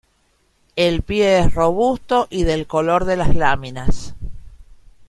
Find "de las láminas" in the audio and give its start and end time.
3.05-4.15